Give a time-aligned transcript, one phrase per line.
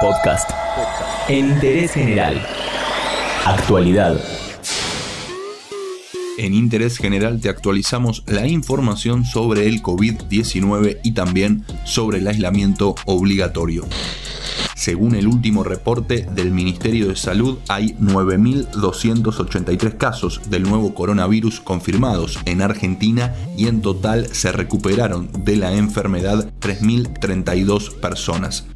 [0.00, 0.50] Podcast.
[1.28, 2.44] En interés general.
[3.44, 4.20] Actualidad.
[6.36, 12.96] En Interés General te actualizamos la información sobre el COVID-19 y también sobre el aislamiento
[13.04, 13.86] obligatorio.
[14.74, 22.38] Según el último reporte del Ministerio de Salud, hay 9.283 casos del nuevo coronavirus confirmados
[22.44, 28.66] en Argentina y en total se recuperaron de la enfermedad 3.032 personas.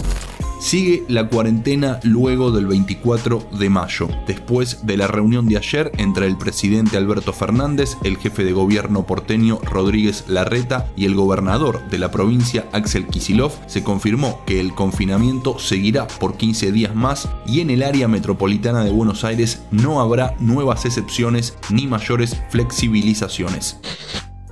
[0.58, 6.26] Sigue la cuarentena luego del 24 de mayo, después de la reunión de ayer entre
[6.26, 11.98] el presidente Alberto Fernández, el jefe de gobierno porteño Rodríguez Larreta y el gobernador de
[11.98, 17.60] la provincia Axel Kisilov, se confirmó que el confinamiento seguirá por 15 días más y
[17.60, 23.78] en el área metropolitana de Buenos Aires no habrá nuevas excepciones ni mayores flexibilizaciones.